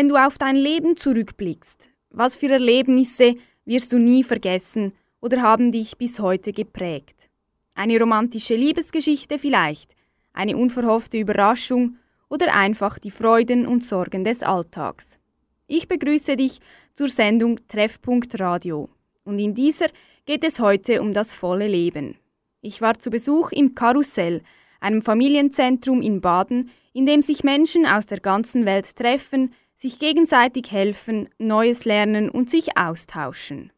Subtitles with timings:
[0.00, 3.34] wenn du auf dein Leben zurückblickst, was für Erlebnisse
[3.66, 7.28] wirst du nie vergessen oder haben dich bis heute geprägt?
[7.74, 9.94] Eine romantische Liebesgeschichte vielleicht,
[10.32, 11.98] eine unverhoffte Überraschung
[12.30, 15.18] oder einfach die Freuden und Sorgen des Alltags.
[15.66, 16.60] Ich begrüße dich
[16.94, 18.88] zur Sendung Treffpunkt Radio
[19.24, 19.88] und in dieser
[20.24, 22.16] geht es heute um das volle Leben.
[22.62, 24.40] Ich war zu Besuch im Karussell,
[24.80, 30.70] einem Familienzentrum in Baden, in dem sich Menschen aus der ganzen Welt treffen, sich gegenseitig
[30.70, 33.72] helfen, Neues lernen und sich austauschen.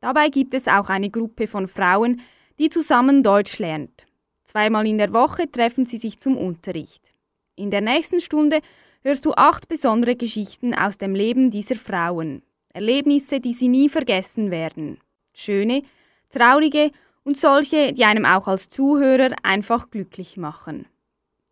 [0.00, 2.20] Dabei gibt es auch eine Gruppe von Frauen,
[2.58, 4.06] die zusammen Deutsch lernt.
[4.42, 7.14] Zweimal in der Woche treffen sie sich zum Unterricht.
[7.54, 8.60] In der nächsten Stunde
[9.02, 12.42] hörst du acht besondere Geschichten aus dem Leben dieser Frauen.
[12.72, 14.98] Erlebnisse, die sie nie vergessen werden.
[15.32, 15.82] Schöne,
[16.30, 16.90] traurige
[17.22, 20.86] und solche, die einem auch als Zuhörer einfach glücklich machen.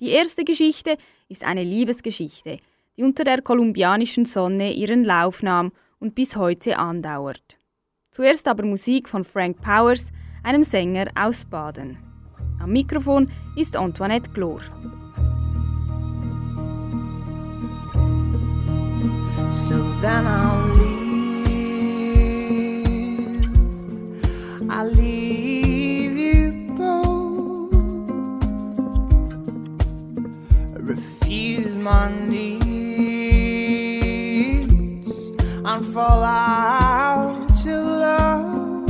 [0.01, 0.97] Die erste Geschichte
[1.29, 2.59] ist eine Liebesgeschichte,
[2.97, 7.59] die unter der kolumbianischen Sonne ihren Lauf nahm und bis heute andauert.
[8.11, 10.13] Zuerst aber Musik von Frank Powers,
[10.43, 11.99] einem Sänger aus Baden.
[12.61, 14.61] Am Mikrofon ist Antoinette Glor.
[19.51, 21.13] So then I'll leave.
[24.71, 27.73] I'll leave you both.
[30.81, 32.62] Refuse my needs
[35.65, 38.89] and fall out to love.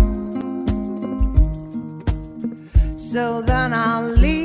[2.99, 4.43] So then I'll leave.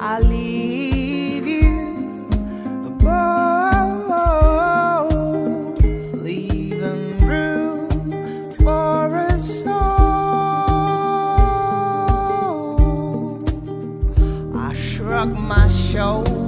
[0.00, 2.26] I'll leave you
[3.00, 4.08] both,
[6.14, 7.88] leaving room
[8.54, 9.08] for.
[14.54, 16.47] I shrug my shoulders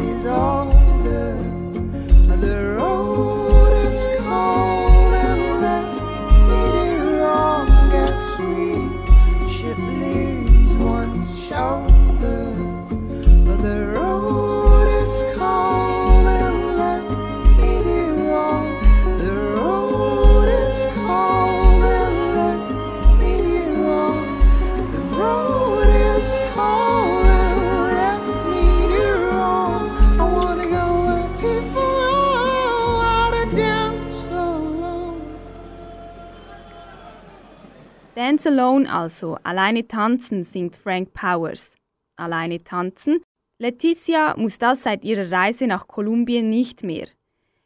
[0.00, 0.79] is all.
[38.40, 41.74] Dance Alone also, alleine tanzen, singt Frank Powers.
[42.16, 43.20] Alleine tanzen?
[43.58, 47.04] Leticia muss das seit ihrer Reise nach Kolumbien nicht mehr.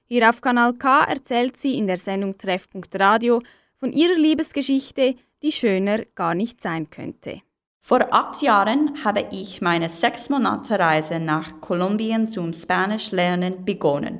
[0.06, 3.40] Hier auf Kanal K erzählt sie in der Sendung Treffpunkt Radio
[3.76, 7.40] von ihrer Liebesgeschichte, die schöner gar nicht sein könnte.
[7.80, 14.18] Vor acht Jahren habe ich meine sechs Monate Reise nach Kolumbien zum Spanisch lernen begonnen.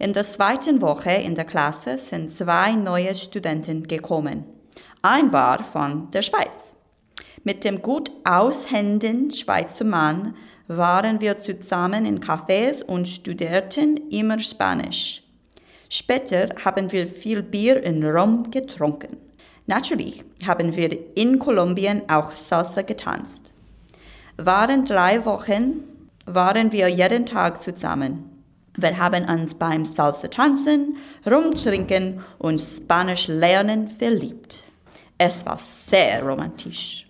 [0.00, 4.55] In der zweiten Woche in der Klasse sind zwei neue Studenten gekommen.
[5.06, 6.74] War von der Schweiz.
[7.44, 10.34] Mit dem gut aushenden Schweizer Mann
[10.66, 15.22] waren wir zusammen in Cafés und studierten immer Spanisch.
[15.88, 19.16] Später haben wir viel Bier in Rom getrunken.
[19.66, 23.52] Natürlich haben wir in Kolumbien auch Salsa getanzt.
[24.36, 25.84] Während drei Wochen
[26.24, 28.28] waren wir jeden Tag zusammen.
[28.76, 34.65] Wir haben uns beim Salsa tanzen, rumtrinken und Spanisch lernen verliebt.
[35.18, 37.06] Es war sehr romantisch.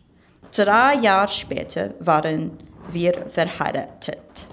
[0.52, 2.58] Drei Jahre später waren
[2.92, 4.46] wir verheiratet.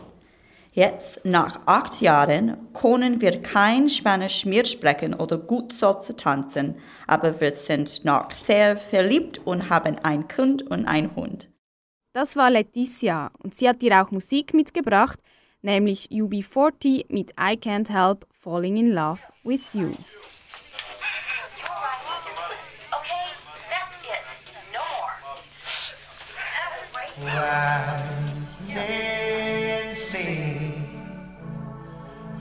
[0.74, 7.40] Jetzt, nach acht Jahren, können wir kein Spanisch mehr sprechen oder gut Salsa tanzen, aber
[7.40, 11.48] wir sind noch sehr verliebt und haben ein Kind und einen Hund.
[12.14, 15.20] Das war Leticia und sie hat dir auch Musik mitgebracht,
[15.62, 19.92] nämlich UB40 mit I Can't Help Falling in Love with You.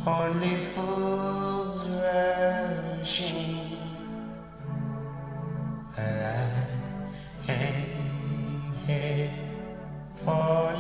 [0.07, 1.87] Only fools
[5.97, 9.31] and I ain't here
[10.17, 10.72] falling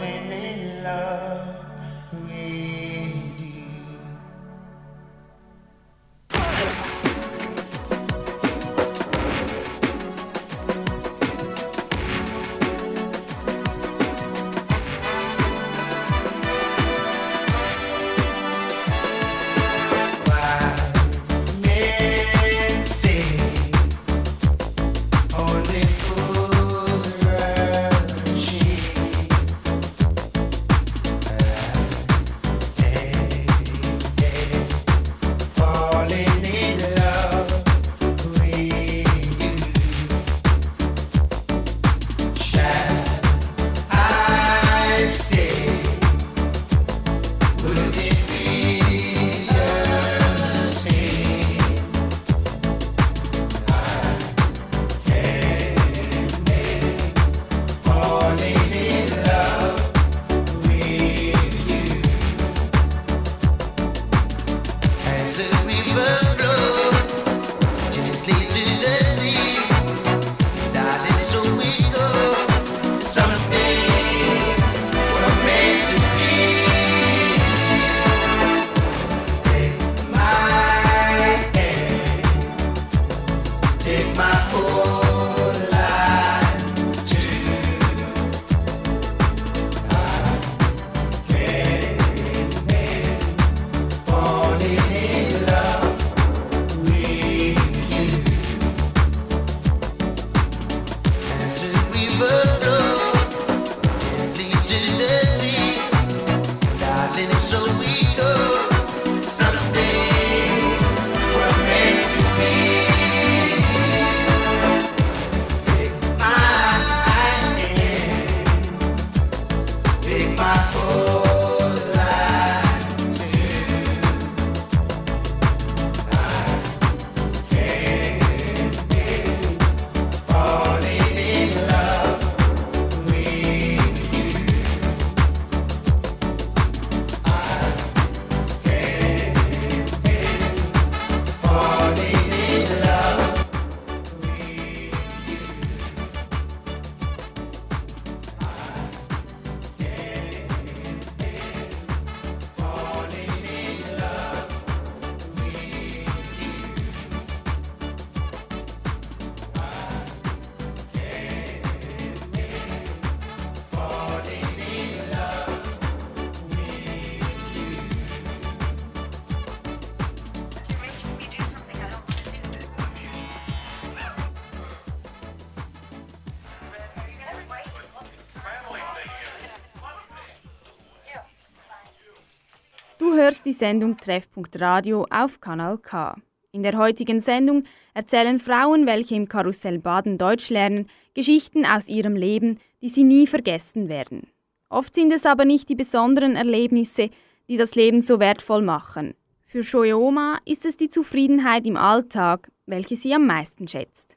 [183.42, 186.14] Hörst die Sendung Treffpunkt Radio auf Kanal K.
[186.52, 192.14] In der heutigen Sendung erzählen Frauen, welche im Karussell Baden Deutsch lernen, Geschichten aus ihrem
[192.14, 194.28] Leben, die sie nie vergessen werden.
[194.68, 197.10] Oft sind es aber nicht die besonderen Erlebnisse,
[197.48, 199.14] die das Leben so wertvoll machen.
[199.40, 204.16] Für Shoyoma ist es die Zufriedenheit im Alltag, welche sie am meisten schätzt.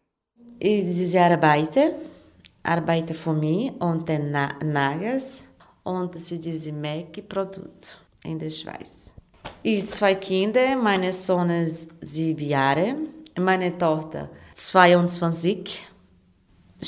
[0.59, 1.95] Ich arbeite,
[2.61, 5.47] arbeite für mich und den Nages
[5.83, 9.14] und das ist dieses Make-Produkt in der Schweiz.
[9.63, 12.95] Ich zwei Kinder, mein Sohn ist sieben Jahre,
[13.37, 15.81] meine Tochter 22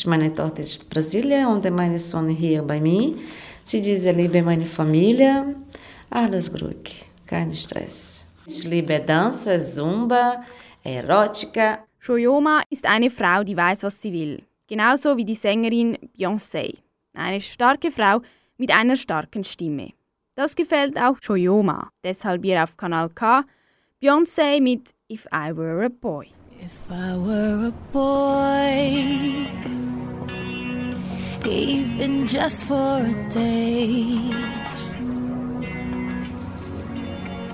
[0.06, 3.16] Meine Tochter ist in Brasilien und mein Sohn hier bei mir.
[3.64, 5.56] Sie diese liebe meine Familie.
[6.10, 8.26] Alles ruhig, kein Stress.
[8.46, 10.44] Ich liebe Dansen, Zumba,
[10.84, 11.80] Erotika.
[12.00, 14.44] Shoyoma ist eine Frau, die weiß, was sie will.
[14.68, 16.76] Genauso wie die Sängerin Beyoncé.
[17.14, 18.22] Eine starke Frau
[18.58, 19.97] mit einer starken Stimme.
[20.38, 21.90] Das gefällt auch Shoyoma.
[22.04, 23.42] Deshalb hier auf Kanal K
[24.00, 26.28] Beyoncé mit If I Were a Boy.
[26.64, 29.48] If I were a boy,
[31.44, 34.32] even just for a day,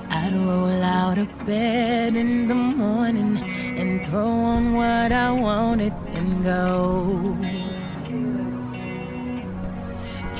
[0.09, 3.41] I'd roll out of bed in the morning
[3.77, 7.72] and throw on what I wanted and go.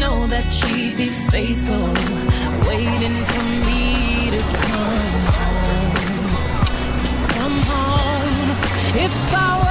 [0.00, 1.86] Know that she'd be faithful,
[2.66, 5.94] waiting for me to come home.
[7.36, 8.48] Come home.
[9.04, 9.69] If I were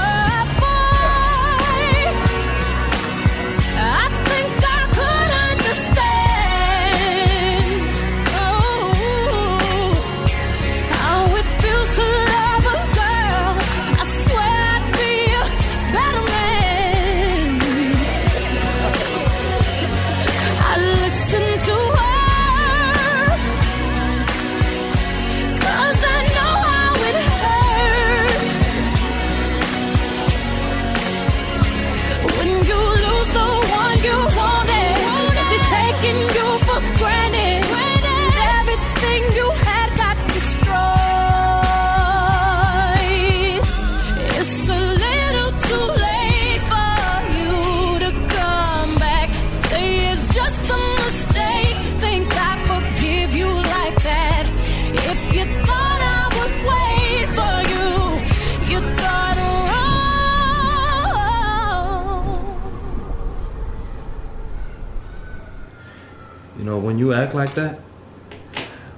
[66.99, 67.79] You know, when you act like that,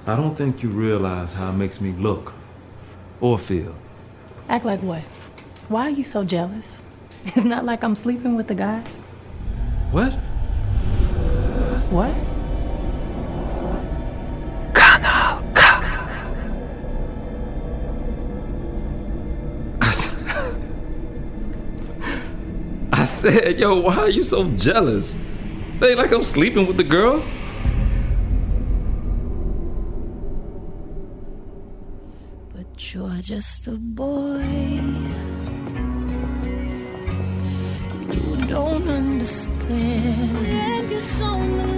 [0.08, 2.32] I don't think you realize how it makes me look
[3.20, 3.76] or feel.
[4.48, 5.02] Act like what?
[5.68, 6.82] Why are you so jealous?
[7.24, 8.82] It's not like I'm sleeping with the guy.
[9.92, 10.10] What?
[11.94, 12.16] What?
[19.80, 20.14] I s-
[22.92, 25.16] I said, yo, why are you so jealous?
[25.80, 27.22] Ain't like I'm sleeping with the girl.
[32.54, 34.42] But you're just a boy.
[38.10, 40.46] You don't understand.
[40.46, 41.71] And you don't understand.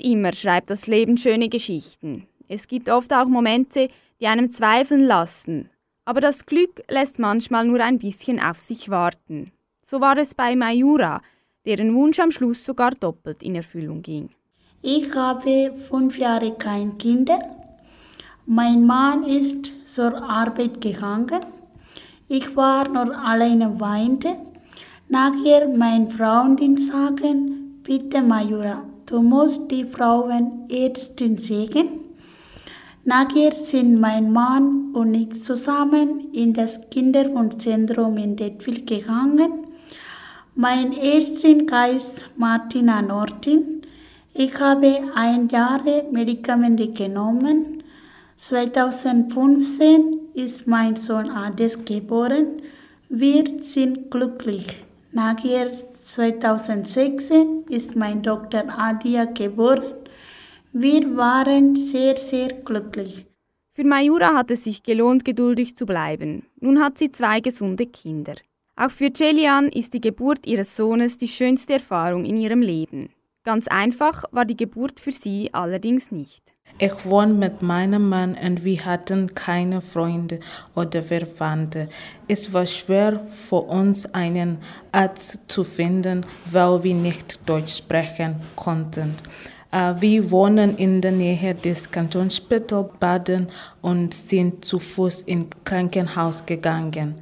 [0.00, 2.26] Nicht immer schreibt das Leben schöne Geschichten.
[2.48, 3.88] Es gibt oft auch Momente,
[4.20, 5.68] die einem zweifeln lassen.
[6.04, 9.52] Aber das Glück lässt manchmal nur ein bisschen auf sich warten.
[9.82, 11.20] So war es bei Mayura,
[11.66, 14.30] deren Wunsch am Schluss sogar doppelt in Erfüllung ging.
[14.82, 17.38] Ich habe fünf Jahre kein Kinder.
[18.46, 21.44] Mein Mann ist zur Arbeit gegangen.
[22.28, 24.36] Ich war nur alleine weinte.
[25.08, 31.88] Nachher mein Freundin sagen, bitte Mayura, musst die Frauenärztin sehen.
[33.04, 39.66] Nachher sind mein Mann und ich zusammen in das Kinderwunschzentrum in Detwil gegangen.
[40.54, 43.82] Mein Ärztin heißt Martina Nortin.
[44.34, 47.82] Ich habe ein Jahr Medikamente genommen.
[48.36, 52.62] 2015 ist mein Sohn Ades geboren.
[53.08, 54.66] Wir sind glücklich.
[55.12, 55.72] Nachher
[56.14, 59.94] 2016 ist mein Tochter Adia geboren.
[60.72, 63.26] Wir waren sehr, sehr glücklich.
[63.72, 66.46] Für Mayura hat es sich gelohnt, geduldig zu bleiben.
[66.58, 68.34] Nun hat sie zwei gesunde Kinder.
[68.74, 73.10] Auch für Celian ist die Geburt ihres Sohnes die schönste Erfahrung in ihrem Leben.
[73.44, 76.42] Ganz einfach war die Geburt für sie allerdings nicht.
[76.82, 80.40] Ich wohne mit meinem Mann und wir hatten keine Freunde
[80.74, 81.90] oder Verwandte.
[82.26, 84.56] Es war schwer für uns, einen
[84.90, 89.16] Arzt zu finden, weil wir nicht Deutsch sprechen konnten.
[89.70, 93.48] Äh, Wir wohnen in der Nähe des Kantonsspital Baden
[93.82, 97.16] und sind zu Fuß ins Krankenhaus gegangen.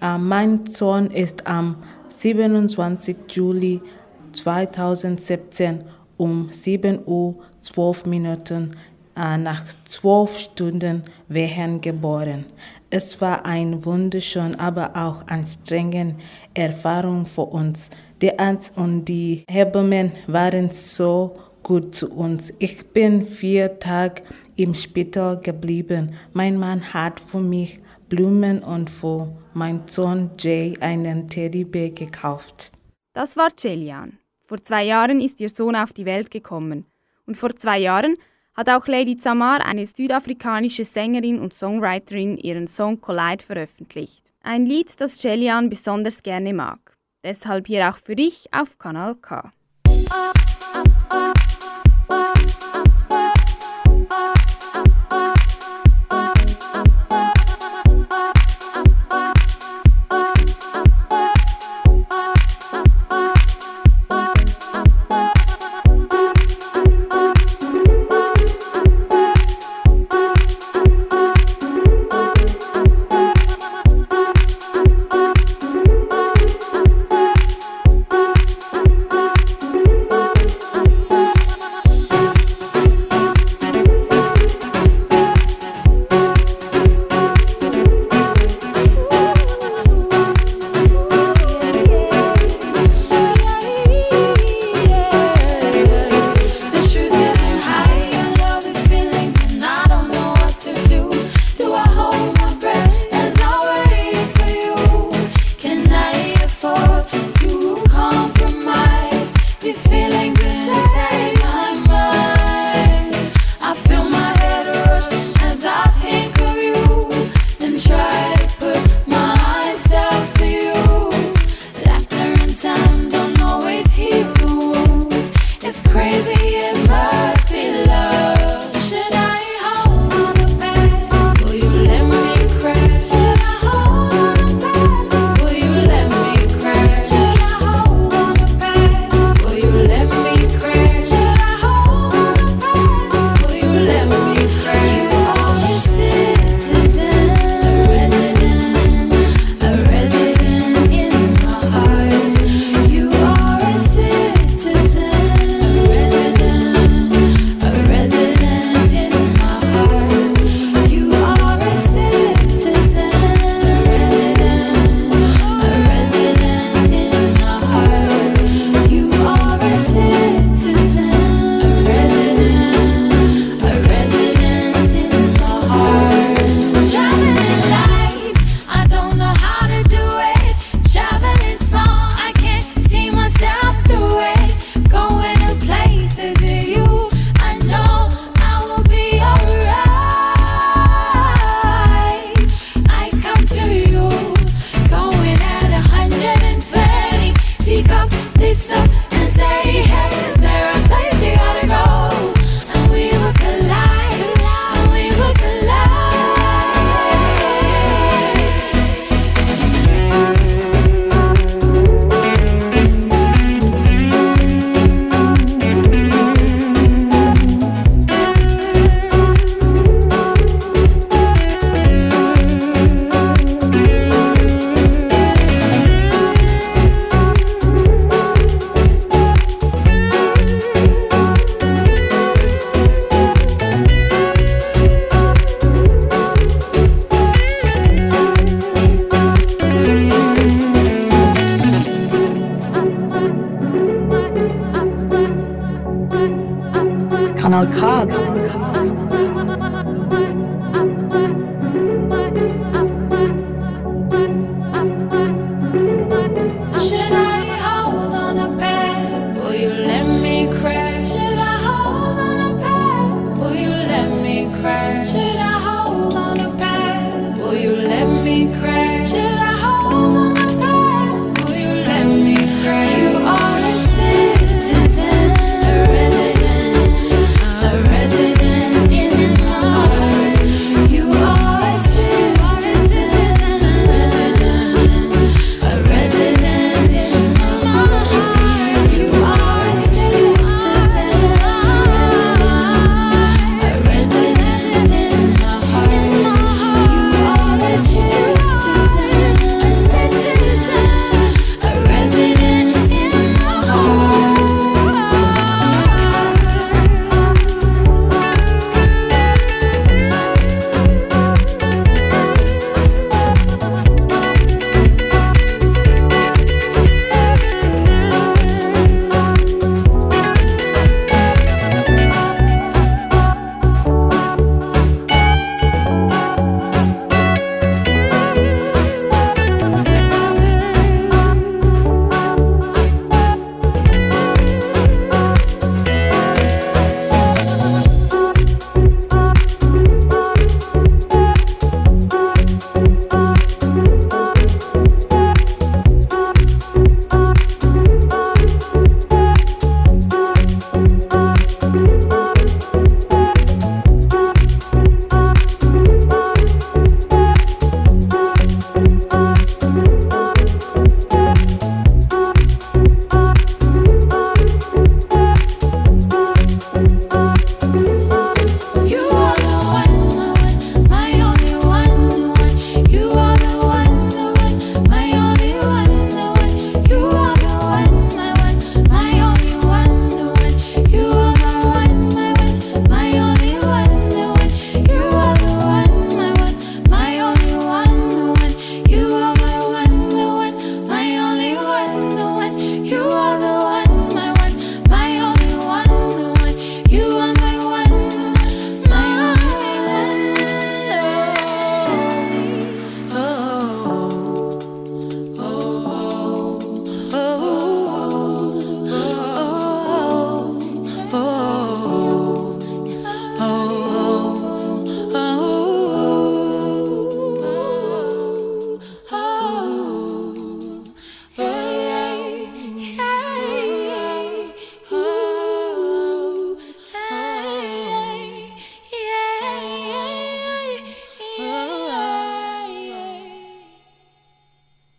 [0.00, 3.16] Äh, Mein Sohn ist am 27.
[3.32, 3.80] Juli
[4.32, 5.82] 2017
[6.18, 8.76] um 7 Uhr 12 Minuten
[9.14, 12.46] nach 12 Stunden Wehen geboren.
[12.90, 16.16] Es war eine wunderschöne, aber auch anstrengende
[16.54, 17.90] Erfahrung für uns.
[18.20, 22.52] Der Arzt und die Hebammen waren so gut zu uns.
[22.58, 24.22] Ich bin vier Tage
[24.56, 26.14] im Spital geblieben.
[26.32, 32.72] Mein Mann hat für mich Blumen und für meinen Sohn Jay einen Teddybär gekauft.
[33.14, 34.18] Das war Celian.
[34.42, 36.84] Vor zwei Jahren ist ihr Sohn auf die Welt gekommen.
[37.26, 38.16] Und vor zwei Jahren
[38.54, 44.32] hat auch Lady Zamar, eine südafrikanische Sängerin und Songwriterin, ihren Song Collide veröffentlicht.
[44.42, 46.96] Ein Lied, das Celian besonders gerne mag.
[47.24, 49.52] Deshalb hier auch für dich auf Kanal K.
[50.72, 51.51] Thank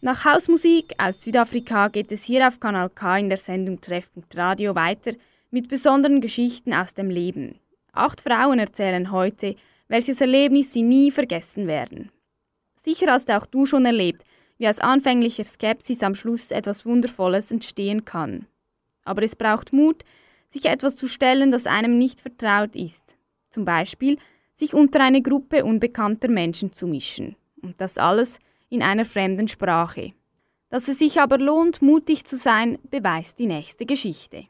[0.03, 4.75] Nach Hausmusik aus Südafrika geht es hier auf Kanal K in der Sendung Treffpunkt Radio
[4.75, 5.13] weiter
[5.49, 7.55] mit besonderen Geschichten aus dem Leben.
[7.93, 9.55] Acht Frauen erzählen heute,
[9.87, 12.11] welches Erlebnis sie nie vergessen werden.
[12.83, 14.25] Sicher hast auch du schon erlebt,
[14.57, 18.45] wie aus anfänglicher Skepsis am Schluss etwas Wundervolles entstehen kann.
[19.05, 20.03] Aber es braucht Mut,
[20.49, 23.15] sich etwas zu stellen, das einem nicht vertraut ist.
[23.51, 24.17] Zum Beispiel,
[24.53, 27.37] sich unter eine Gruppe unbekannter Menschen zu mischen.
[27.61, 28.39] Und das alles
[28.73, 30.11] in einer fremden Sprache.
[30.69, 34.45] Dass es sich aber lohnt, mutig zu sein, beweist die nächste Geschichte.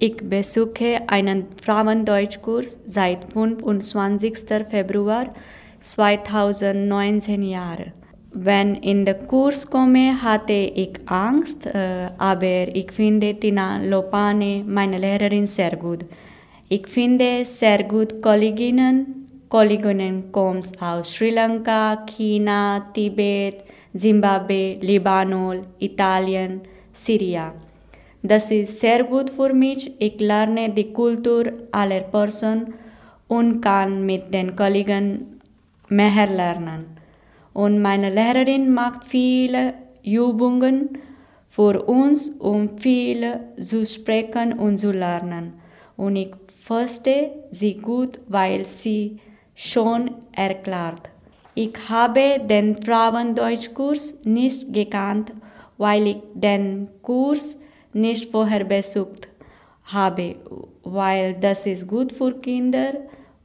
[0.00, 4.38] Ich besuche einen Frauendeutschkurs seit 25.
[4.68, 5.32] Februar
[5.80, 7.92] 2019 Jahre.
[8.32, 14.98] Wenn in den Kurs komme, hatte ich Angst, äh, aber ich finde Tina Lopane, meine
[14.98, 16.04] Lehrerin, sehr gut.
[16.68, 19.27] Ich finde sehr gut Kolleginnen.
[19.48, 23.64] Kolleginnen kommen aus Sri Lanka, China, Tibet,
[23.96, 26.60] Zimbabwe, Libanon, Italien,
[26.92, 27.52] Syrien.
[28.22, 29.92] Das ist sehr gut für mich.
[29.98, 32.74] Ich lerne die Kultur aller Personen
[33.26, 35.40] und kann mit den Kollegen
[35.88, 36.98] mehr lernen.
[37.54, 40.98] Und meine Lehrerin macht viele Übungen
[41.48, 45.54] für uns, um viel zu sprechen und zu lernen.
[45.96, 49.18] Und ich verstehe sie gut, weil sie
[49.58, 51.10] schon erklärt.
[51.56, 55.32] Ich habe den Frauendeutschkurs nicht gekannt,
[55.78, 57.58] weil ich den Kurs
[57.92, 59.28] nicht vorher besucht
[59.82, 60.36] habe,
[60.84, 62.92] weil das ist gut für Kinder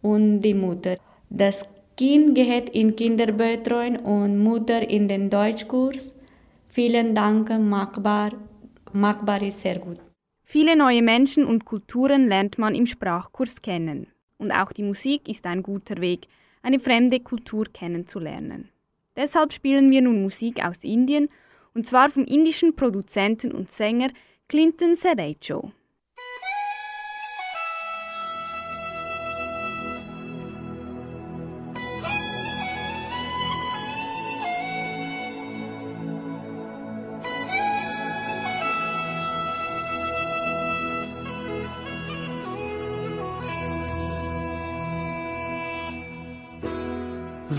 [0.04, 0.98] und die Mutter.
[1.32, 1.66] Das
[1.98, 6.14] Kind geht in Kinderbetreuung und Mutter in den Deutschkurs.
[6.68, 8.34] Vielen Dank, machbar,
[8.92, 9.98] machbar ist sehr gut.
[10.44, 14.13] Viele neue Menschen und Kulturen lernt man im Sprachkurs kennen.
[14.38, 16.28] Und auch die Musik ist ein guter Weg,
[16.62, 18.70] eine fremde Kultur kennenzulernen.
[19.16, 21.30] Deshalb spielen wir nun Musik aus Indien,
[21.74, 24.10] und zwar vom indischen Produzenten und Sänger
[24.48, 25.72] Clinton Serejo.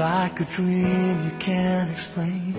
[0.04, 2.54] Like a dream you can't explain.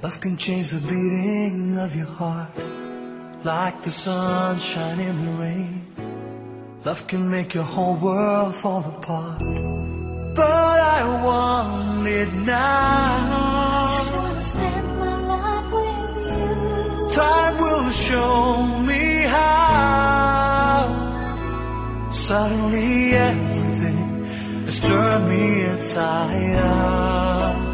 [0.00, 2.56] Love can change the beating of your heart.
[3.42, 6.80] Like the sunshine in the rain.
[6.84, 9.40] Love can make your whole world fall apart.
[10.36, 13.88] But I want it now.
[13.88, 17.10] Just wanna spend my life with you.
[17.22, 20.78] Time will show me how.
[22.12, 23.14] Suddenly
[24.80, 27.72] turned me inside out.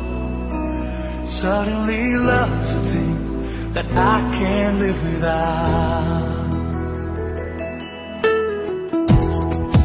[1.28, 6.48] Suddenly love's a thing that I can't live without.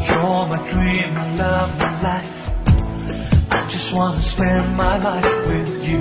[0.07, 2.39] You're my dream, my love, my life.
[3.51, 5.99] I just wanna spend my life with you.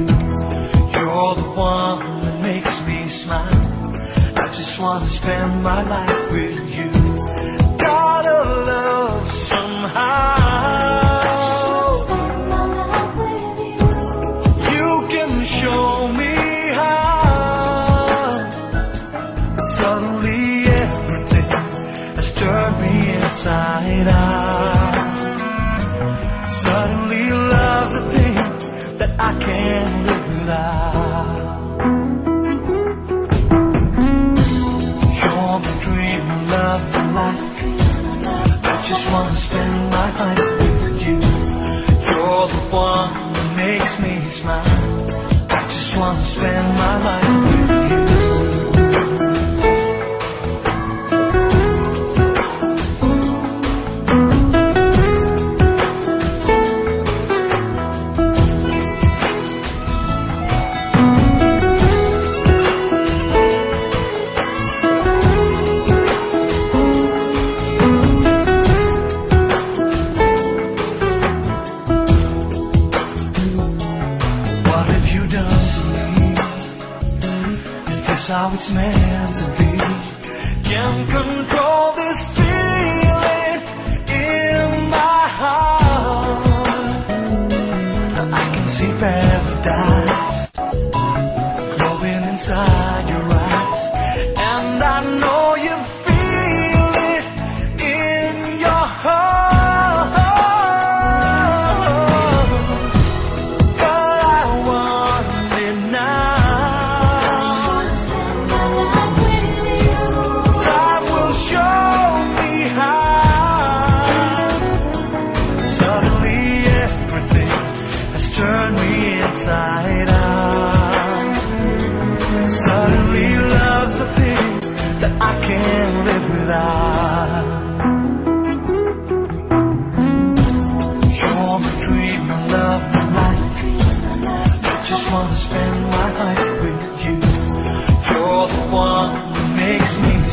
[0.96, 3.61] You're the one that makes me smile.
[4.42, 6.88] I just wanna spend my life with you.
[7.77, 8.38] Gotta
[8.70, 11.01] love somehow.
[15.44, 16.35] Show me
[16.74, 18.37] how.
[19.76, 21.48] Suddenly everything
[22.16, 25.18] has turned me inside out.
[26.62, 28.35] Suddenly love's a thing
[28.98, 31.02] that I can't live without.
[35.18, 37.42] You're my dream, my love, life.
[38.64, 40.62] I just wanna spend my life
[46.68, 47.21] my life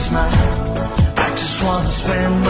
[0.10, 1.14] smile.
[1.18, 2.46] I just wanna spend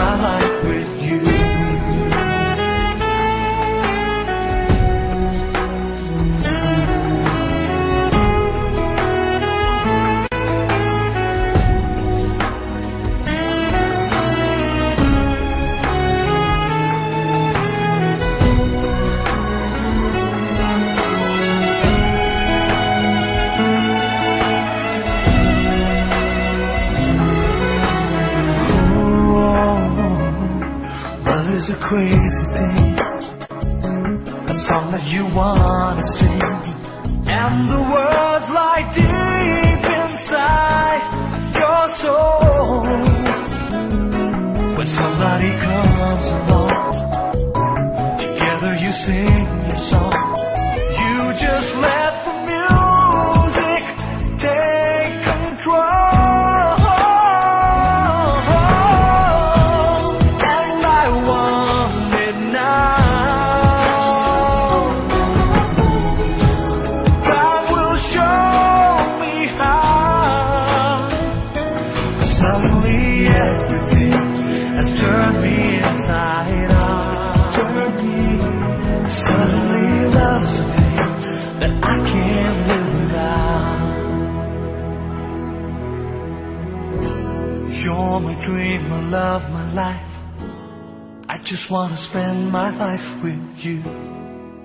[91.50, 93.82] just wanna spend my life with you.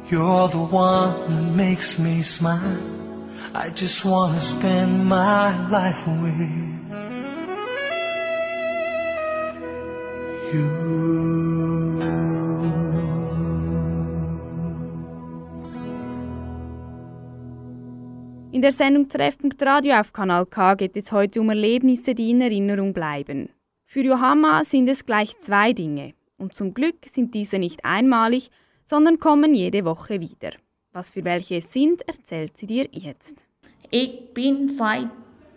[0.08, 2.78] You're the one that makes me smile.
[3.56, 6.36] I just wanna spend my life with
[18.52, 22.42] In der Sendung Treffpunkt Radio auf Kanal K geht es heute um Erlebnisse, die in
[22.42, 23.50] Erinnerung bleiben.
[23.86, 26.14] Für Johanna sind es gleich zwei Dinge.
[26.38, 28.52] Und zum Glück sind diese nicht einmalig,
[28.86, 30.52] sondern kommen jede Woche wieder.
[30.92, 33.44] Was für welche es sind, erzählt sie dir jetzt.
[33.92, 35.10] Ich bin seit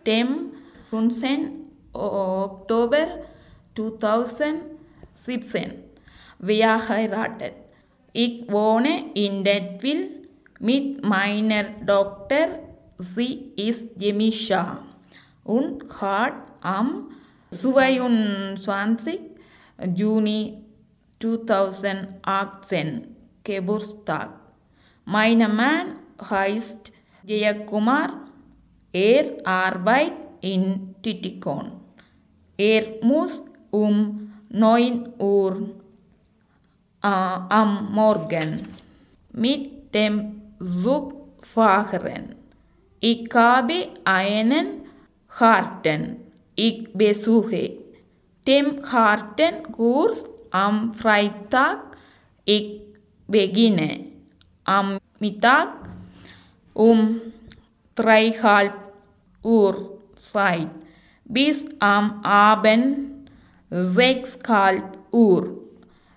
[0.07, 0.53] dem
[0.91, 1.67] 15.
[1.93, 3.07] Oktober
[3.77, 5.75] 2017
[6.41, 7.55] verheiratet.
[8.13, 10.29] Ich wohne in Dettwil
[10.61, 12.59] mit meiner Tochter.
[12.99, 14.83] Sie ist Jemisha
[15.45, 17.11] und hat am
[17.51, 19.21] 22.
[19.95, 20.65] Juni
[21.21, 24.31] 2018 Geburtstag.
[25.05, 26.93] Mein Mann heißt
[27.25, 28.27] Jayakumar.
[28.93, 31.73] Er arbeitet in Titikon.
[32.57, 35.71] Er muss um 9 Uhr
[37.03, 38.69] äh, am Morgen
[39.33, 42.35] mit dem Zug fahren.
[43.01, 44.83] Ich habe einen
[45.29, 46.17] harten.
[46.55, 47.79] Ich besuche
[48.47, 50.25] den harten Kurs
[50.59, 51.79] am Freitag.
[52.45, 52.81] Ich
[53.27, 54.07] beginne
[54.65, 55.69] am Mittag
[56.75, 57.21] um
[57.95, 58.75] dreieinhalb
[59.43, 59.77] Uhr
[60.17, 60.71] Zeit
[61.25, 63.31] bis am Abend
[63.71, 65.43] sechshalb Uhr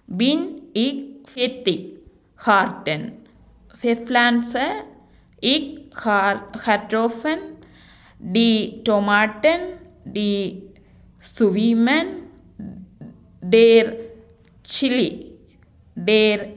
[0.08, 0.40] bin
[0.74, 2.00] ich fertig.
[2.38, 3.04] Harten.
[3.76, 4.66] Verpflanze
[5.40, 7.40] ich Kartoffeln,
[8.20, 9.62] die Tomaten,
[10.06, 10.64] die
[11.20, 12.08] Zwiebeln,
[13.42, 14.11] der
[14.72, 15.34] Chili,
[15.96, 16.48] der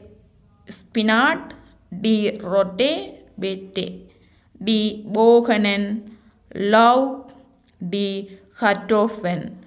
[0.68, 1.56] Spinat,
[1.90, 2.92] die rote
[3.36, 3.86] bete
[4.54, 6.16] die Bohnen,
[6.52, 7.26] Lauch,
[7.80, 9.58] die Kartoffeln.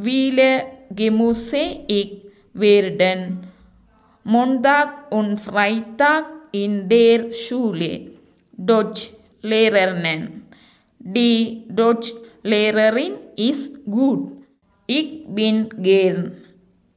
[0.00, 2.22] Viele Gemüse ich
[2.54, 3.48] werden
[4.22, 8.12] Montag und Freitag in der Schule
[8.52, 9.10] Deutsch
[9.42, 10.46] lernen.
[11.00, 14.32] Die Deutschlehrerin ist gut.
[14.86, 16.36] Ich bin gern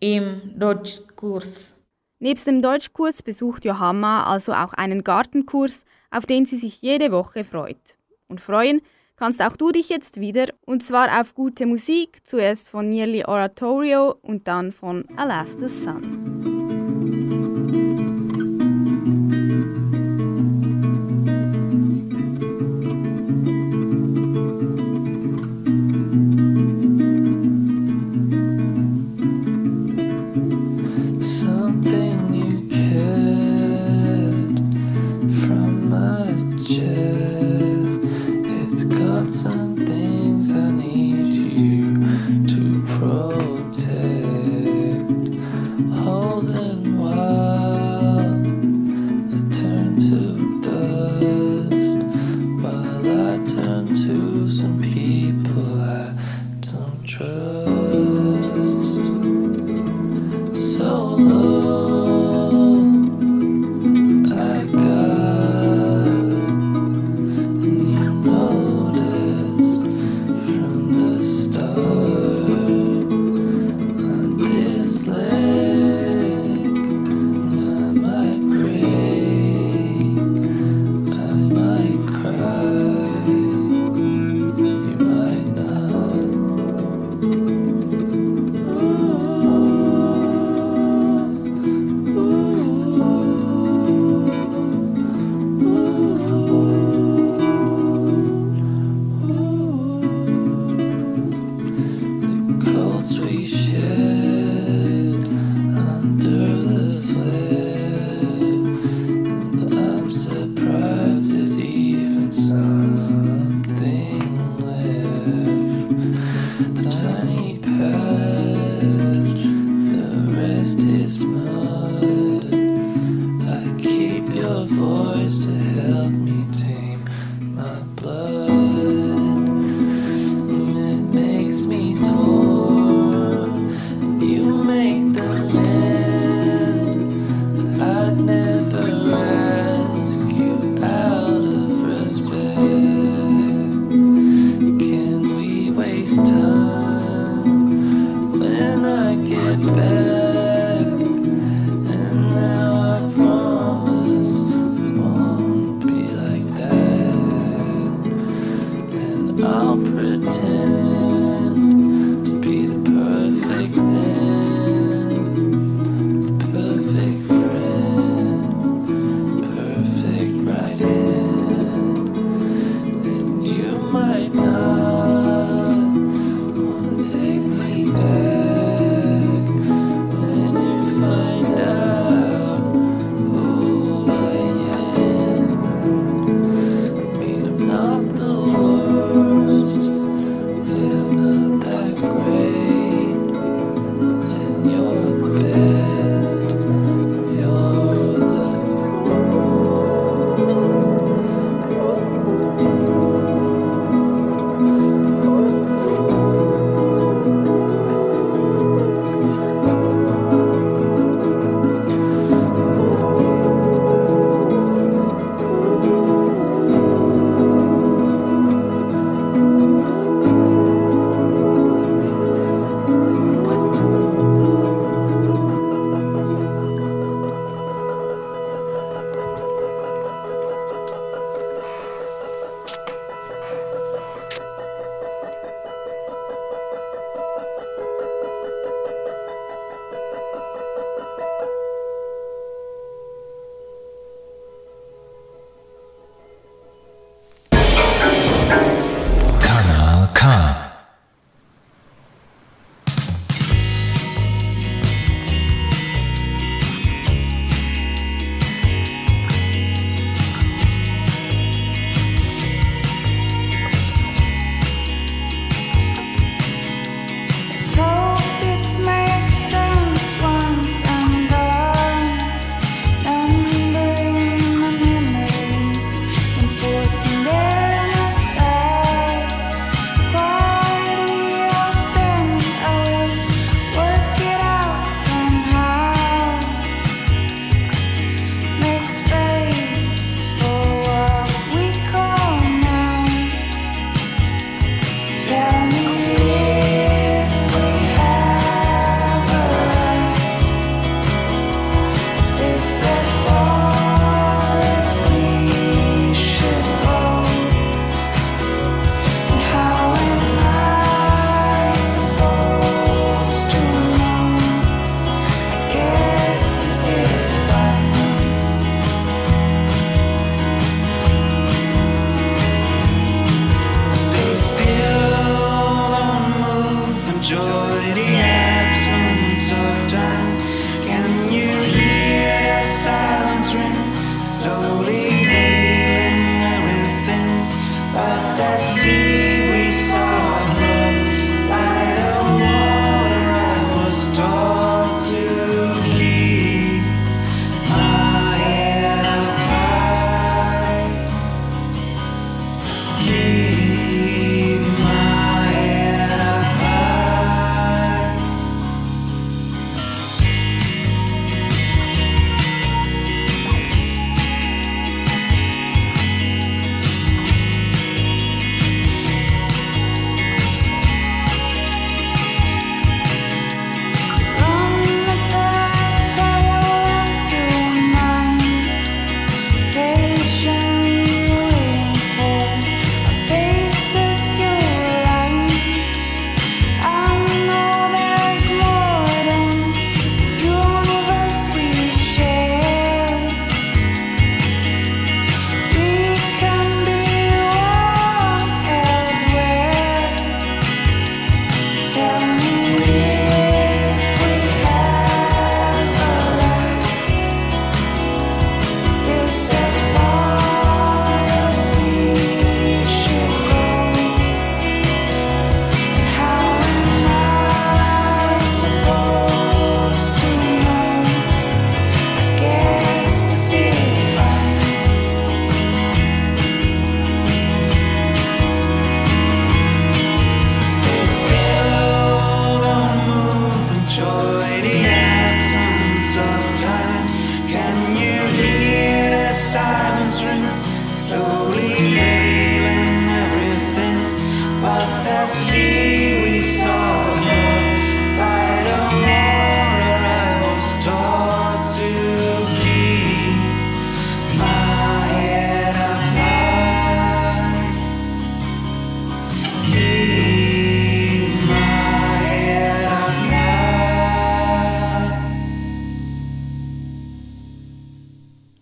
[0.02, 1.74] im Deutschkurs.
[2.20, 7.44] Nebst dem Deutschkurs besucht Johanna also auch einen Gartenkurs, auf den sie sich jede Woche
[7.44, 7.98] freut.
[8.28, 8.82] Und freuen
[9.16, 14.16] kannst auch du dich jetzt wieder, und zwar auf gute Musik, zuerst von Nearly Oratorio
[14.22, 16.61] und dann von Alas the Sun.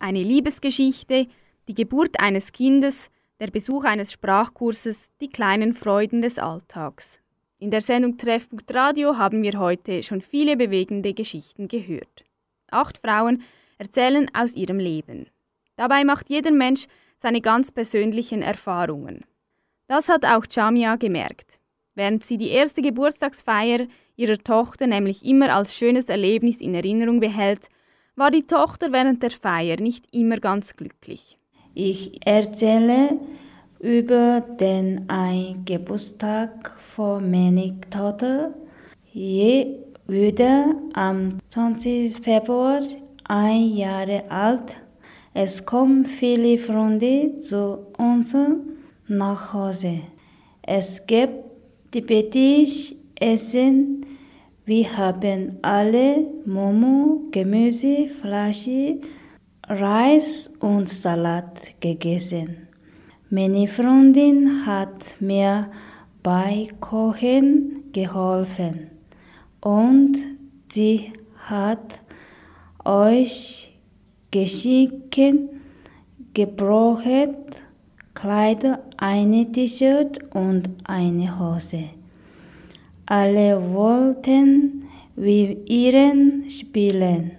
[0.00, 1.26] Eine Liebesgeschichte,
[1.68, 7.20] die Geburt eines Kindes, der Besuch eines Sprachkurses, die kleinen Freuden des Alltags.
[7.58, 12.24] In der Sendung Treffpunkt Radio haben wir heute schon viele bewegende Geschichten gehört.
[12.70, 13.42] Acht Frauen
[13.78, 15.26] erzählen aus ihrem Leben.
[15.76, 16.86] Dabei macht jeder Mensch
[17.16, 19.24] seine ganz persönlichen Erfahrungen.
[19.86, 21.60] Das hat auch Jamia gemerkt.
[21.94, 23.86] Während sie die erste Geburtstagsfeier
[24.16, 27.68] ihrer Tochter nämlich immer als schönes Erlebnis in Erinnerung behält,
[28.16, 31.38] war die Tochter während der Feier nicht immer ganz glücklich.
[31.74, 33.18] Ich erzähle
[33.78, 38.54] über den ein Geburtstag von meiner Tochter.
[39.12, 42.16] Je wurde am 20.
[42.20, 42.82] Februar
[43.24, 44.74] ein Jahr alt.
[45.32, 48.34] Es kommen viele Freunde zu uns
[49.06, 50.00] nach Hause.
[50.62, 51.34] Es gibt
[51.92, 53.99] tibetisch Essen.
[54.66, 58.68] Wir haben alle Momo, Gemüse, Fleisch,
[59.66, 62.68] Reis und Salat gegessen.
[63.30, 65.70] Meine Freundin hat mir
[66.22, 68.90] bei Kochen geholfen
[69.60, 70.16] und
[70.70, 71.12] sie
[71.46, 72.00] hat
[72.84, 73.72] euch
[74.30, 75.48] Geschichten
[76.34, 77.06] gebraucht,
[78.14, 81.99] Kleider, eine T-Shirt und eine Hose.
[83.10, 84.84] Alle wollten
[85.16, 87.32] wie ihren spielen.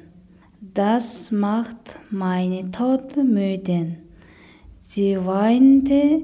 [0.74, 1.78] Das macht
[2.10, 3.96] meine Tochter müde.
[4.82, 6.24] Sie weinte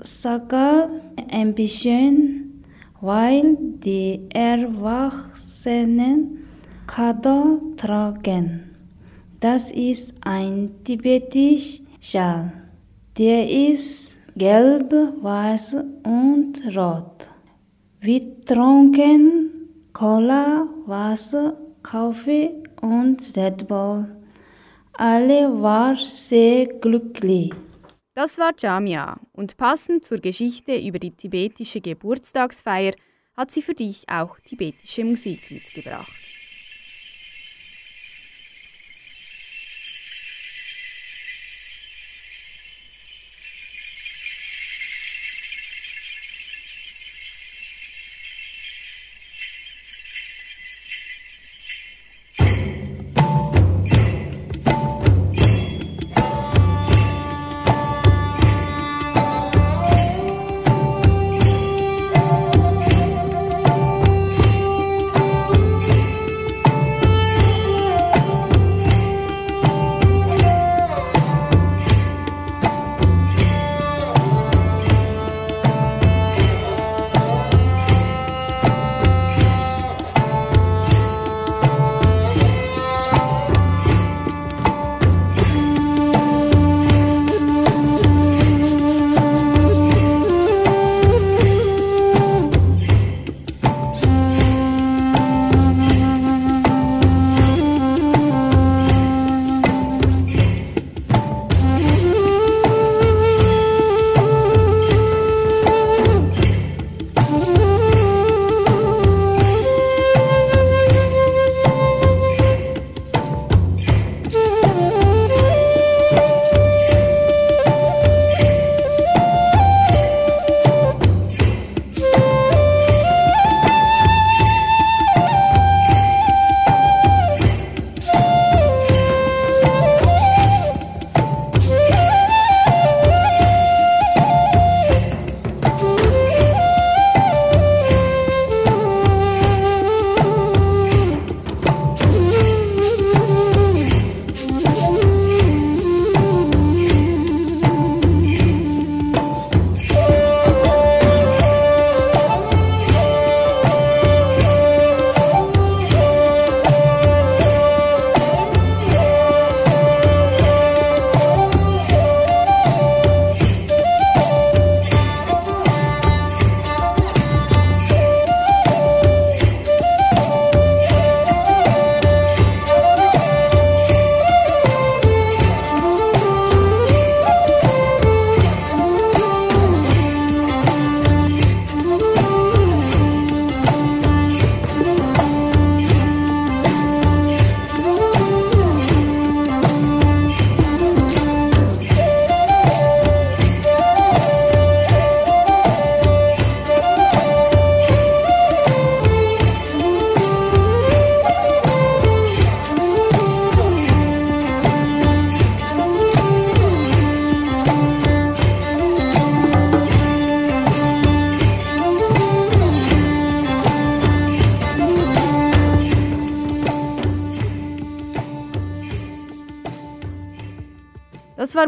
[0.00, 0.88] sogar
[1.30, 2.64] ein bisschen,
[3.02, 3.54] weil
[3.84, 6.38] die Erwachsenen
[6.86, 8.70] Kado tragen.
[9.40, 12.50] Das ist ein tibetischer Schal.
[13.18, 14.90] Der ist gelb,
[15.20, 17.33] weiß und rot.
[18.06, 22.50] Wir tranken Cola, Wasser, Kaffee
[22.82, 24.14] und Red Bull.
[24.92, 27.50] Alle waren sehr glücklich.
[28.12, 32.92] Das war Jamia und passend zur Geschichte über die tibetische Geburtstagsfeier
[33.38, 36.23] hat sie für dich auch tibetische Musik mitgebracht.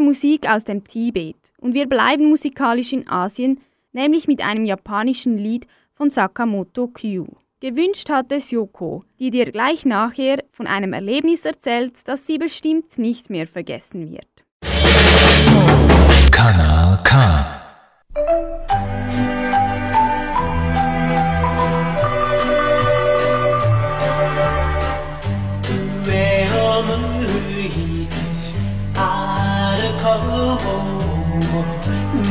[0.07, 3.59] Musik aus dem Tibet und wir bleiben musikalisch in Asien,
[3.91, 7.25] nämlich mit einem japanischen Lied von Sakamoto Kyu.
[7.59, 12.97] Gewünscht hat es Yoko, die dir gleich nachher von einem Erlebnis erzählt, das sie bestimmt
[12.97, 14.45] nicht mehr vergessen wird.
[16.31, 17.45] Kanal K.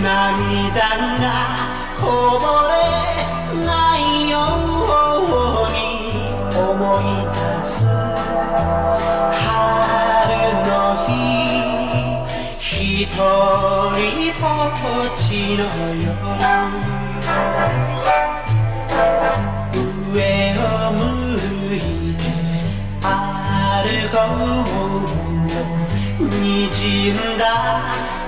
[0.06, 0.70] 涙
[1.18, 1.26] が
[2.00, 3.66] こぼれな
[3.98, 5.76] いように
[6.54, 6.62] 思
[7.00, 7.02] い
[7.34, 7.74] 出す
[9.34, 9.50] 春
[10.62, 10.70] の
[11.08, 11.10] 日
[12.60, 13.18] ひと
[13.96, 14.46] りぼ
[15.06, 15.26] っち
[15.56, 15.60] の
[15.98, 16.06] 夜
[20.12, 20.16] 上
[20.54, 20.96] を向
[21.74, 21.76] い
[22.14, 22.22] て
[23.02, 23.04] 歩
[24.12, 24.14] こ
[26.20, 27.42] うにじんだ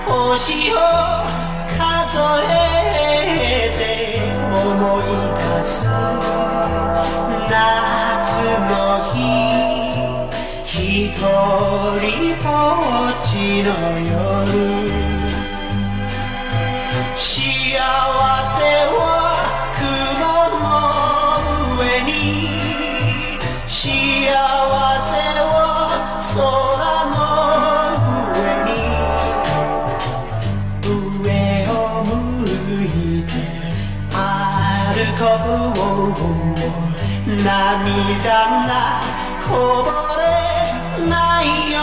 [0.05, 1.38] 星を
[2.49, 5.03] えて思い
[5.37, 5.85] 出す
[7.49, 7.51] 夏
[8.69, 8.73] の
[9.13, 9.17] 日
[10.65, 11.21] ひと
[11.99, 12.47] りぼ
[13.09, 14.88] っちの夜。
[38.21, 39.01] 間が
[39.47, 41.77] こぼれないよ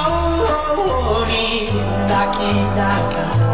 [1.22, 1.70] うに
[2.06, 2.40] 泣き
[2.76, 3.45] ながら。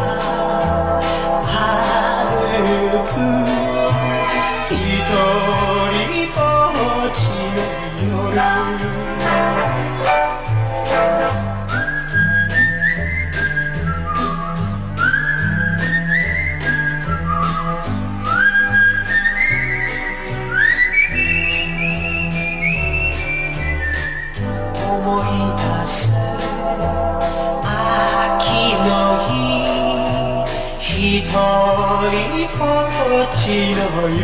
[33.94, 34.16] 夜悲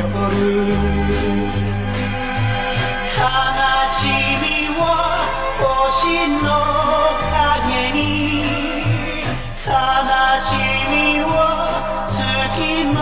[3.89, 4.01] し
[4.41, 4.81] みを
[5.61, 6.01] 星
[6.43, 6.47] の
[7.21, 8.01] 影に
[9.67, 9.71] 悲
[10.43, 10.57] し
[10.91, 11.27] みを
[12.09, 12.17] 月
[12.87, 12.97] の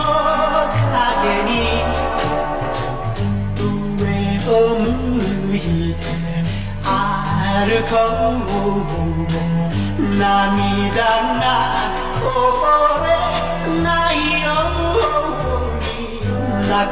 [0.93, 1.49] 影に
[3.57, 3.63] 上
[4.51, 4.51] を
[4.81, 4.83] 向
[5.57, 5.59] い
[5.95, 6.03] て
[6.83, 6.87] 歩
[7.89, 7.95] こ
[8.43, 10.97] う涙
[11.41, 11.66] が
[16.79, 16.85] あ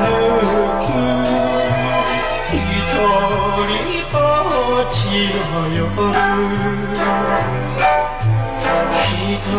[0.00, 0.08] る
[0.80, 0.88] く。
[2.48, 2.56] ひ
[2.94, 2.96] と
[3.66, 3.70] り
[4.10, 4.16] ぼ
[4.80, 4.96] っち
[5.28, 5.68] の
[9.04, 9.12] ひ
[9.44, 9.52] と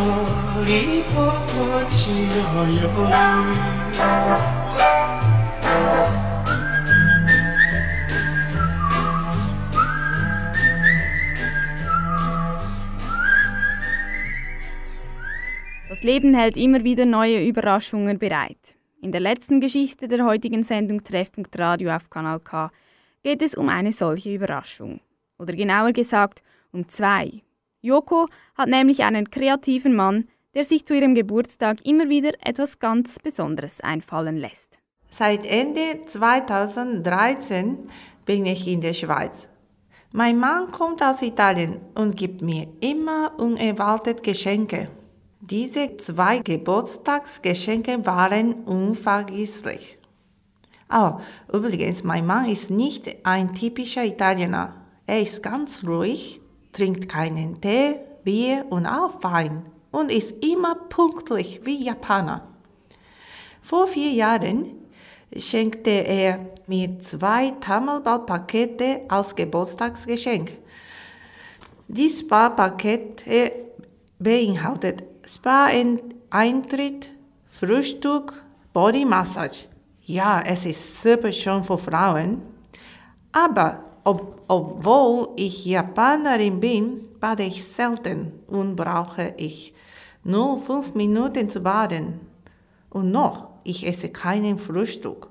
[0.66, 1.94] りぼっち
[2.26, 2.34] の
[2.68, 4.49] 夜。
[16.00, 18.78] Das Leben hält immer wieder neue Überraschungen bereit.
[19.02, 22.72] In der letzten Geschichte der heutigen Sendung Treffpunkt Radio auf Kanal K
[23.22, 25.02] geht es um eine solche Überraschung.
[25.38, 26.41] Oder genauer gesagt
[26.72, 27.43] um zwei.
[27.82, 33.20] Yoko hat nämlich einen kreativen Mann, der sich zu ihrem Geburtstag immer wieder etwas ganz
[33.20, 34.80] Besonderes einfallen lässt.
[35.10, 37.89] Seit Ende 2013
[38.24, 39.50] bin ich in der Schweiz.
[40.14, 44.88] Mein Mann kommt aus Italien und gibt mir immer unerwartet Geschenke.
[45.50, 49.97] Diese zwei Geburtstagsgeschenke waren unvergesslich.
[50.93, 51.20] Oh,
[51.52, 54.76] übrigens, mein Mann ist nicht ein typischer Italiener.
[55.08, 56.39] Er ist ganz ruhig,
[56.72, 62.47] trinkt keinen Tee, Bier und auch Wein und ist immer pünktlich wie Japaner.
[63.64, 64.68] Vor vier Jahren
[65.36, 70.52] schenkte er mir zwei Tamelballpakete als Geburtstagsgeschenk.
[71.88, 73.52] Die Spa-Pakete
[74.20, 77.12] beinhaltet Spa-Eintritt,
[77.52, 78.34] Frühstück,
[78.74, 79.66] Bodymassage.
[80.02, 82.42] Ja, es ist super schön für Frauen.
[83.32, 89.76] Aber ob, obwohl ich Japanerin bin, bade ich selten und brauche ich
[90.24, 92.22] nur fünf Minuten zu baden.
[92.90, 95.28] Und noch, ich esse keinen Frühstück.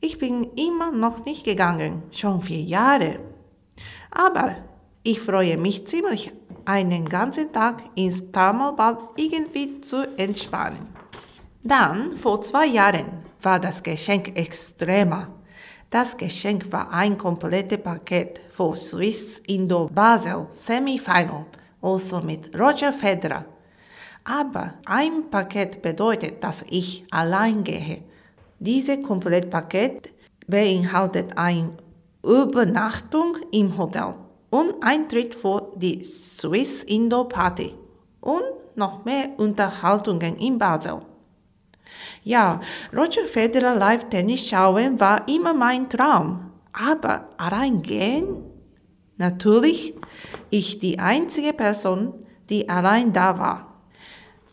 [0.00, 3.18] Ich bin immer noch nicht gegangen, schon vier Jahre.
[4.12, 4.54] Aber
[5.02, 6.32] ich freue mich ziemlich,
[6.64, 10.86] einen ganzen Tag ins Thermalbad irgendwie zu entspannen.
[11.62, 15.28] Dann, vor zwei Jahren, war das Geschenk extremer.
[15.90, 21.46] Das Geschenk war ein komplettes Paket für Swiss Indo Basel Semifinal,
[21.80, 23.44] also mit Roger Federer.
[24.24, 28.02] Aber ein Paket bedeutet, dass ich allein gehe.
[28.58, 30.10] Dieses Komplettpaket
[30.46, 31.70] beinhaltet eine
[32.22, 34.14] Übernachtung im Hotel
[34.52, 37.74] und Eintritt für die Swiss Indo Party
[38.20, 38.42] und
[38.76, 41.00] noch mehr Unterhaltungen in Basel.
[42.22, 42.60] Ja,
[42.94, 46.50] Roger Federer Live Tennis schauen war immer mein Traum.
[46.72, 48.44] Aber allein gehen?
[49.16, 49.94] Natürlich,
[50.50, 52.12] ich die einzige Person,
[52.50, 53.82] die allein da war.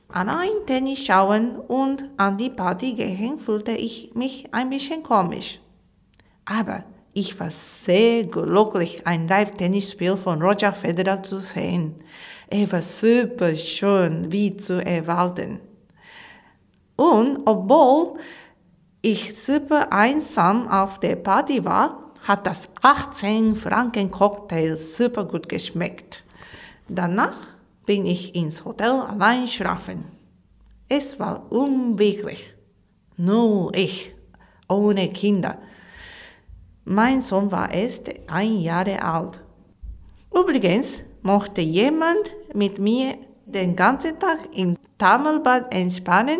[0.07, 5.59] Allein Tennis schauen und an die Party gehen fühlte ich mich ein bisschen komisch.
[6.45, 6.85] Aber
[7.19, 11.95] ich war sehr glücklich, ein Live-Tennisspiel von Roger Federer zu sehen.
[12.49, 15.59] Er war super schön, wie zu erwarten.
[16.95, 18.19] Und obwohl
[19.01, 26.23] ich super einsam auf der Party war, hat das 18 Franken Cocktail super gut geschmeckt.
[26.87, 27.37] Danach
[27.85, 30.05] bin ich ins Hotel allein schlafen.
[30.87, 32.53] Es war unwirklich.
[33.17, 34.13] Nur ich,
[34.69, 35.57] ohne Kinder.
[36.91, 39.39] Mein Sohn war erst ein Jahr alt.
[40.33, 43.15] Übrigens mochte jemand mit mir
[43.45, 46.39] den ganzen Tag im Thermalbad entspannen.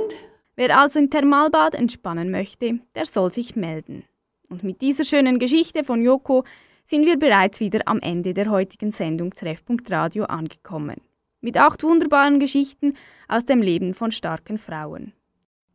[0.56, 4.06] Wer also im Thermalbad entspannen möchte, der soll sich melden.
[4.50, 6.44] Und mit dieser schönen Geschichte von Joko
[6.84, 11.00] sind wir bereits wieder am Ende der heutigen Sendung Treffpunkt Radio angekommen.
[11.42, 12.96] Mit acht wunderbaren Geschichten
[13.28, 15.14] aus dem Leben von starken Frauen.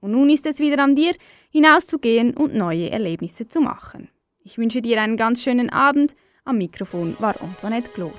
[0.00, 1.14] Und nun ist es wieder an dir,
[1.50, 4.08] hinauszugehen und neue Erlebnisse zu machen.
[4.46, 6.14] Ich wünsche dir einen ganz schönen Abend.
[6.44, 8.12] Am Mikrofon war Antoinette Glor.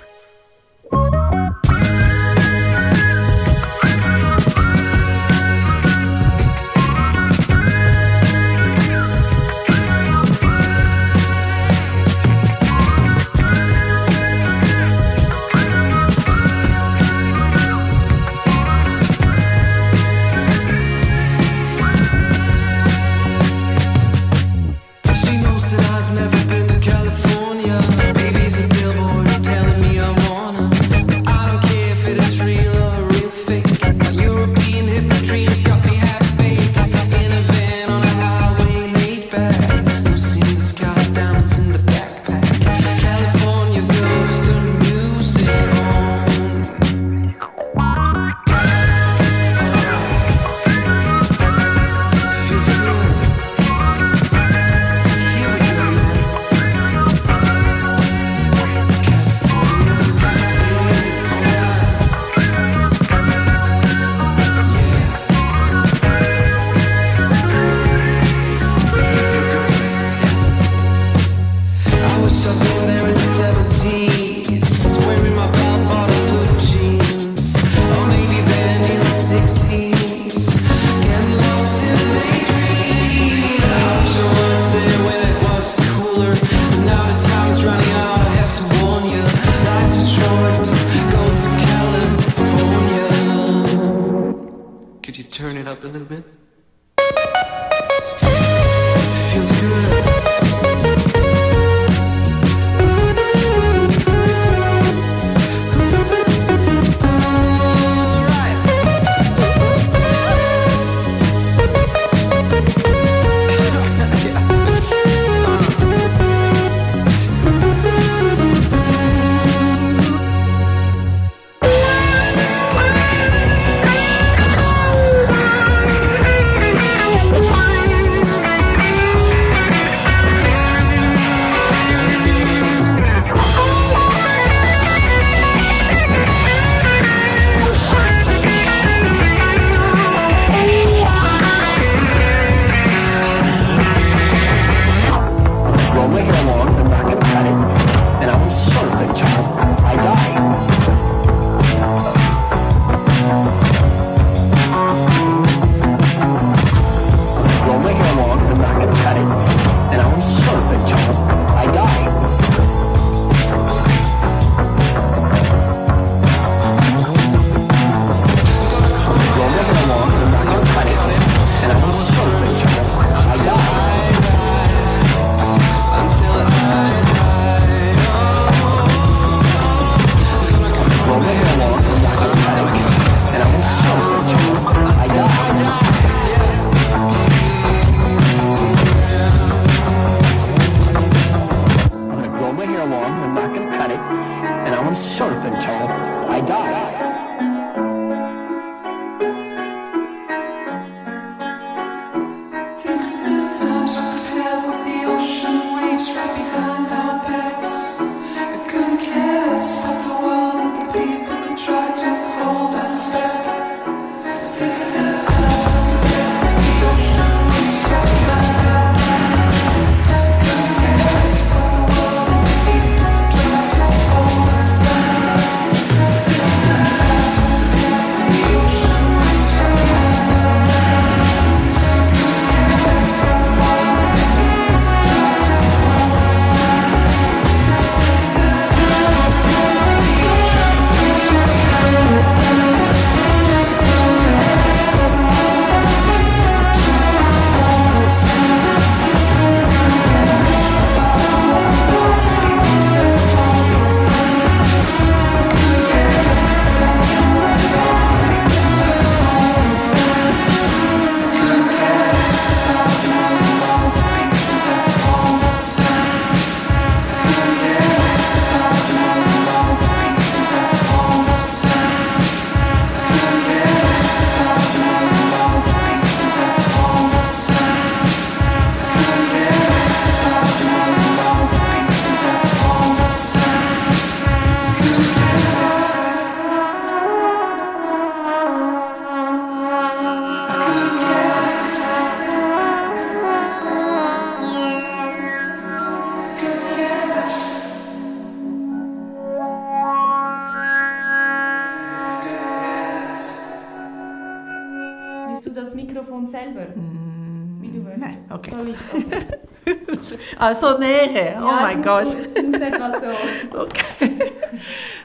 [310.45, 310.57] Ah, ich?
[310.63, 312.05] Also Nähe, oh Ja, mein Gott.
[312.05, 313.57] muss- Es muss etwas so.
[313.59, 314.31] Okay.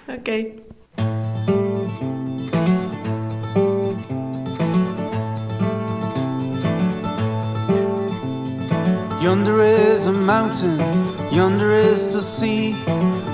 [0.08, 0.52] okay.
[9.20, 10.78] Yonder is a mountain,
[11.30, 12.74] yonder is the sea.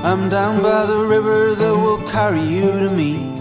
[0.02, 3.32] I'm down by the river that will carry you to me.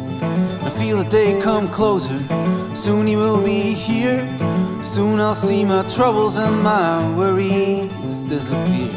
[0.61, 2.19] I feel the day come closer,
[2.75, 4.21] soon you will be here.
[4.83, 7.74] Soon I'll see my troubles and my worries
[8.45, 8.91] disappear.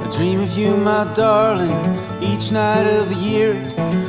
[0.00, 1.70] I dream of you, my darling,
[2.22, 3.54] each night of the year.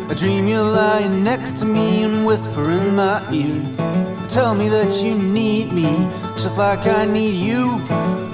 [0.09, 3.61] I dream you're lying next to me and whisper in my ear.
[4.29, 6.07] Tell me that you need me,
[6.37, 7.79] just like I need you.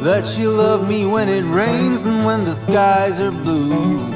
[0.04, 4.15] That you love me when it rains and when the skies are blue.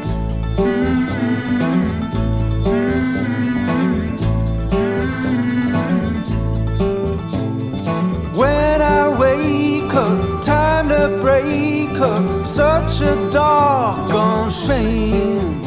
[12.99, 15.61] Such a doggone shame.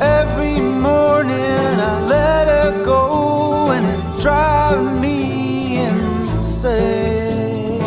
[0.00, 7.80] Every morning I let her go, and it's driving me insane.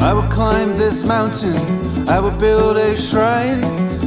[0.00, 3.64] I will climb this mountain, I will build a shrine.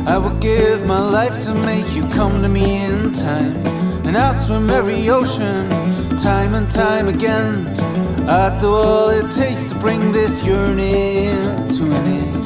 [0.07, 3.68] I will give my life to make you come to me in time.
[4.09, 5.69] And I'd swim every ocean,
[6.17, 7.67] time and time again.
[8.27, 12.43] I'd do all it takes to bring this yearning to an end.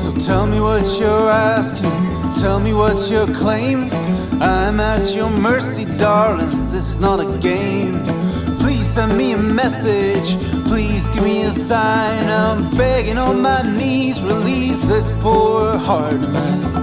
[0.00, 1.90] So tell me what you're asking,
[2.40, 3.88] tell me what's your claim.
[4.40, 6.68] I'm at your mercy, darling.
[6.68, 7.85] This is not a game.
[8.96, 12.30] Send me a message, please give me a sign.
[12.30, 16.75] I'm begging on my knees, release this poor heart of mine.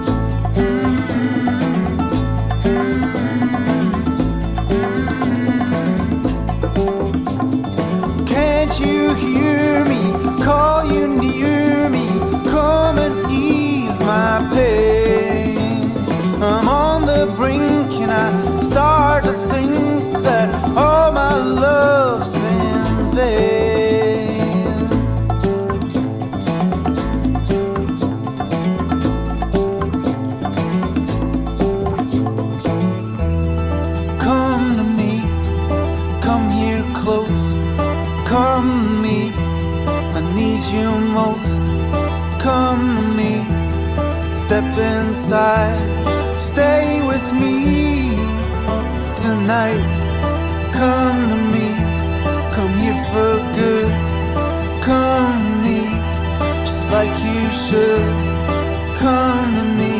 [44.78, 48.16] Inside, stay with me
[49.16, 49.84] tonight.
[50.72, 51.68] Come to me,
[52.54, 53.90] come here for good.
[54.82, 55.82] Come to me,
[56.64, 58.06] just like you should.
[58.98, 59.96] Come to me,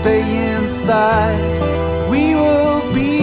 [0.00, 0.22] stay
[0.56, 1.42] inside.
[2.10, 3.18] We will be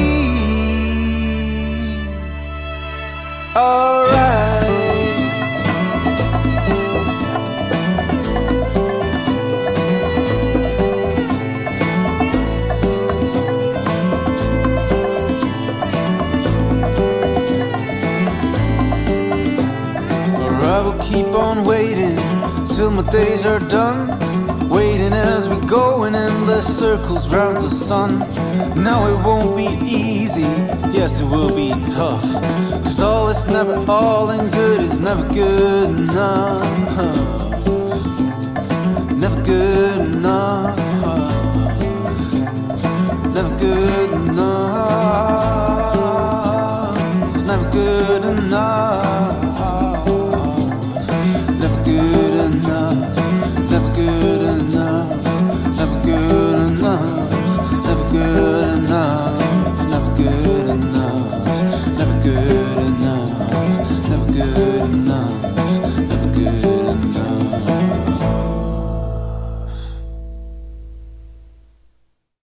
[3.55, 4.18] alright.
[21.09, 22.15] keep on waiting
[22.67, 24.07] till my days are done.
[24.69, 28.19] Waiting as we go in endless circles round the sun.
[28.75, 30.49] Now it won't be easy,
[30.95, 32.21] yes, it will be tough.
[32.83, 36.61] Cause all is never all and good is never good enough.
[39.23, 40.77] Never good enough.
[43.33, 44.69] Never good enough.
[47.47, 47.71] Never good enough.
[47.71, 48.18] Never good